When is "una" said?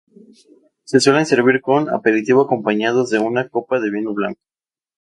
3.19-3.47